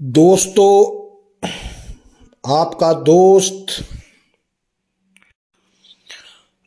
दोस्तों, 0.00 1.48
आपका 2.44 2.92
दोस्त, 2.92 3.66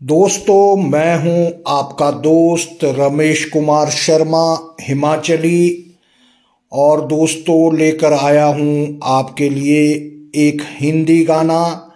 दोस्तों, 0.02 0.76
मैं 0.76 1.16
हूँ 1.18 1.64
आपका 1.68 2.12
दोस्त 2.12 2.80
रमेश 2.84 3.46
कुमार 3.46 3.90
शर्मा, 3.90 4.76
हिमाचली। 4.82 5.96
और 6.72 7.06
दोस्तों, 7.08 7.78
लेकर 7.78 8.14
आया 8.14 8.46
हूँ 8.46 9.00
आपके 9.04 9.50
लिए 9.50 9.84
एक 10.48 10.62
हिंदी 10.62 11.24
गाना। 11.24 11.88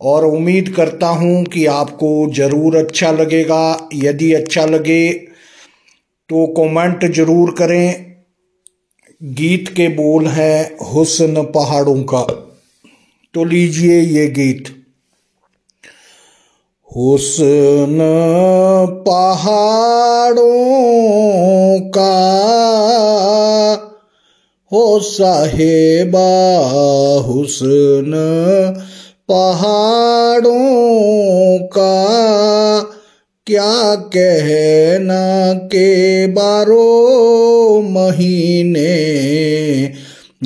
और 0.00 0.24
उम्मीद 0.24 0.68
करता 0.68 1.08
हूँ 1.08 1.44
कि 1.44 1.66
आपको 1.66 2.30
ज़रूर 2.32 2.76
अच्छा 2.76 3.12
लगेगा। 3.12 3.88
यदि 3.94 4.32
अच्छा 4.32 4.64
लगे 4.64 5.12
तो 6.30 6.46
कमेंट 6.46 7.12
ज़रूर 7.12 7.54
करें। 7.58 8.13
गीत 9.24 9.68
के 9.68 9.88
बोल 9.88 10.26
हैं 10.26 10.76
हुस्न 10.92 11.42
पहाड़ों 11.42 12.02
का। 12.02 12.22
तो 13.34 13.44
लीजिए 13.44 14.00
ये 14.00 14.26
गीत। 14.26 14.64
हुस्न 16.96 17.98
पहाड़ों 19.08 20.44
का 21.80 22.44
हो 24.72 25.00
साहेबा, 25.00 26.58
हुस्न 27.26 28.12
पहाड़ों 29.28 30.54
का 31.58 32.04
क्या 33.46 33.94
कहना 33.94 35.54
के 35.54 36.26
बारो 36.26 37.80
महीने? 37.80 38.94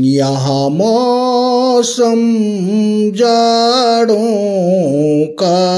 यहाँ 0.00 0.70
मौसम 0.70 2.16
जाड़ों 3.14 4.16
का 5.26 5.74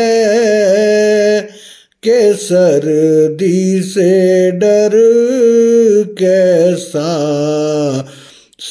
के 2.02 2.34
सर्दी 2.34 3.82
से 3.82 4.50
डर 4.50 4.90
कैसा? 6.18 7.08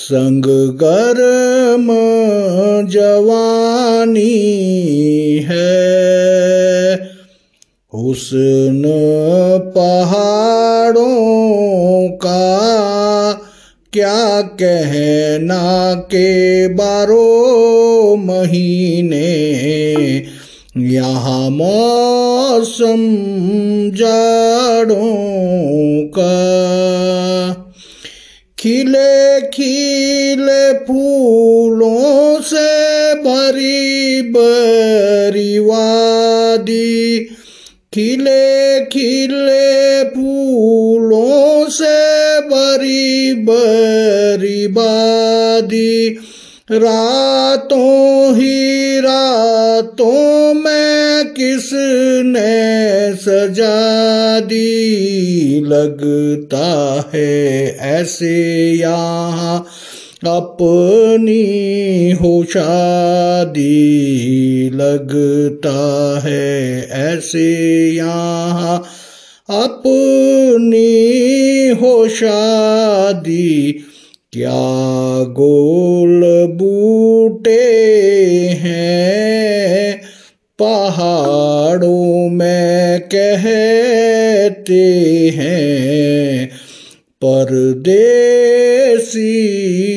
संग 0.07 0.43
गर्म 0.75 1.87
जवानी 2.87 4.29
है। 5.49 6.93
हुसन 7.93 8.83
पहाड़ों 9.75 11.03
का 12.09 13.33
क्या 13.93 14.41
कहना 14.41 15.93
के 15.93 16.67
बारो 16.67 18.15
महीने? 18.15 19.27
यहाँ 20.77 21.49
मौसम 21.49 22.97
जाड़ों 23.95 24.97
का 26.19 26.47
खिले 28.59 29.36
खिले 29.57 30.73
फूलों 30.73 32.41
से 32.41 33.13
भरी 33.13 34.21
बरी 34.21 35.59
वादी। 35.59 37.19
खिले 37.93 38.79
खिले 38.85 40.03
फूलों 40.03 41.69
से 41.69 42.39
भरी 42.41 43.33
बरी 43.33 44.67
बादी 44.67 46.19
रातों 46.71 48.35
ही 48.35 48.99
रातों 48.99 50.53
में 50.53 51.25
किसने 51.27 52.86
सजा 53.17 54.39
दी 54.39 55.61
लगता 55.65 56.67
है 57.13 57.27
ऐसे 57.91 58.35
यहाँ 58.71 59.57
अपनी 60.27 62.11
हो 62.11 62.43
शादी 62.43 63.65
लगता 64.73 65.77
है 66.25 66.81
ऐसे 67.01 67.47
यहाँ 67.89 68.77
अपनी 69.49 70.87
हो 71.81 72.07
शादी 72.09 73.71
क्या 74.33 74.59
गोल 75.33 76.21
बूटे 76.57 77.61
हैं? 78.61 79.06
कहते 82.97 84.83
हैं 85.35 86.47
परदेसी 87.23 87.99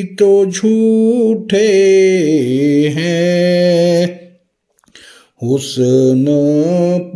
तो 0.03 0.47
झूठे 0.47 1.73
हैं। 2.97 4.21
हुसन 5.43 6.25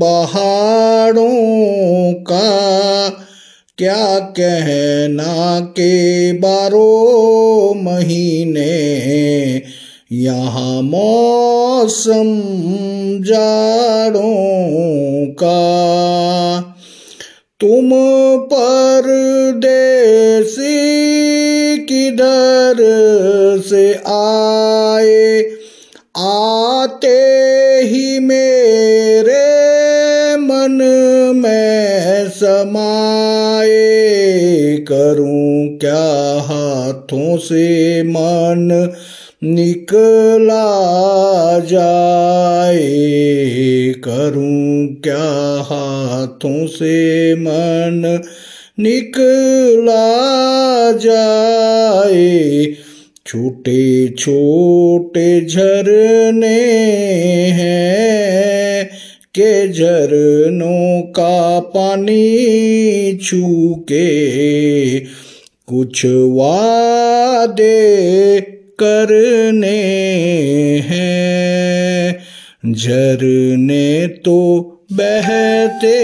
पहाड़ों 0.00 1.24
का 2.14 3.08
क्या 3.78 4.18
कहना 4.18 5.60
के 5.60 6.32
बारो 6.32 7.74
महीने 7.76 8.64
यहाँ 10.12 10.82
मौसम 10.82 12.24
जाड़ों 13.22 14.24
का। 15.26 16.60
तुम 17.60 17.90
पर 18.44 19.02
देसी 19.56 20.74
किधर 21.78 22.76
से 23.68 23.94
आए? 23.94 25.50
आते 26.16 27.18
ही 27.82 28.18
मेरे 28.18 29.64
मन 30.36 30.78
में 31.36 32.28
समाए 32.28 33.24
करूँ 34.88 35.78
क्या 35.78 36.40
हाथों 36.40 37.36
से 37.36 38.02
मन? 38.02 38.92
निकला 39.44 40.78
जाए, 41.58 43.94
करूँ 44.04 44.94
क्या 44.94 45.62
हाथों 45.62 46.66
से 46.66 47.34
मन? 47.34 48.22
निकला 48.80 50.92
जाए, 50.92 52.74
छोटे 53.26 54.08
छोटे 54.08 55.46
झरने 55.46 57.46
हैं, 57.46 58.90
के 59.34 59.72
झरनों 59.72 61.02
का 61.02 61.60
पानी 61.60 63.18
छू 63.22 63.74
के 63.74 65.00
कुछ 65.66 66.06
वादे 66.06 68.53
करने 68.80 69.82
हैं। 70.78 72.18
झरने 72.72 74.06
तो 74.08 74.60
बहते 74.92 75.98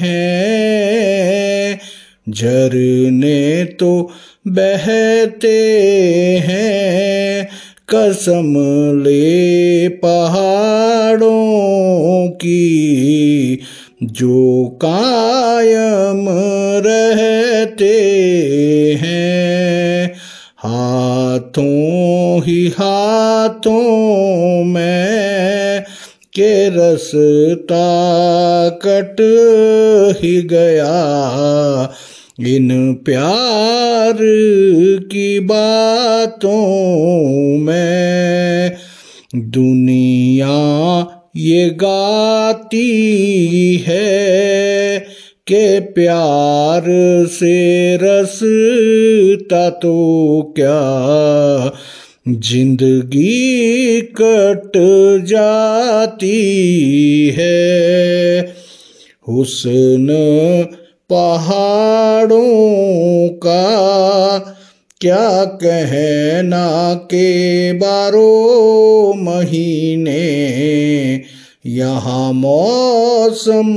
हैं। 0.00 1.80
झरने 2.28 3.64
तो 3.64 4.10
बहते 4.48 5.74
हैं। 6.46 7.48
कसम 7.94 8.54
ले 9.04 9.88
पहाड़ों 9.88 11.20
की, 12.28 13.58
जो 14.02 14.78
कायम 14.84 16.26
रहते 16.86 18.02
हैं। 19.02 19.09
ही 22.40 22.68
हाथों 22.68 24.64
में 24.64 25.84
के 26.34 26.68
रसता 26.68 27.88
कट 28.84 29.16
ही 30.22 30.42
गया। 30.42 31.92
इन 32.40 32.94
प्यार 32.94 34.16
की 35.12 35.40
बातों 35.40 36.56
में 37.58 38.76
दुनिया 39.34 40.56
ये 41.36 41.70
गाती 41.70 42.86
है 43.76 44.98
के 45.46 45.80
प्यार 45.80 46.82
से 47.26 47.96
रसता 47.96 49.70
तो 49.70 49.94
क्या 50.56 50.80
ज़िंदगी 52.26 54.00
कट 54.00 54.72
जाती 55.26 56.30
है। 57.30 58.40
हुसन 59.28 60.06
पहाड़ों 61.10 62.38
का 63.28 64.38
क्या 65.00 65.44
कहना 65.44 66.94
के 66.94 67.72
बारो 67.72 69.12
महीने, 69.16 70.20
यहाँ 71.66 72.32
मौसम 72.32 73.72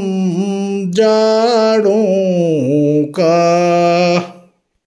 जाड़ों 0.91 1.93
का। 3.19 4.32